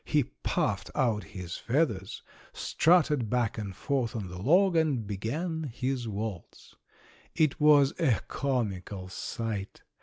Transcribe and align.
He 0.03 0.23
puffed 0.41 0.89
out 0.95 1.25
his 1.25 1.57
feathers, 1.57 2.23
strutted 2.53 3.29
back 3.29 3.59
and 3.59 3.75
forth 3.75 4.15
on 4.15 4.29
the 4.29 4.41
log 4.41 4.75
and 4.75 5.05
began 5.05 5.65
his 5.71 6.07
waltz. 6.07 6.75
It 7.35 7.59
was 7.61 7.93
a 7.99 8.19
comical 8.27 9.09
sight! 9.09 9.83